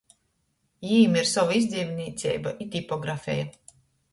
[0.91, 3.49] Jim ir sova izdevnīceiba i tipografeja.